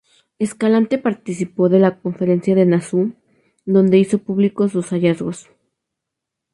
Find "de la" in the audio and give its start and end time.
1.69-1.99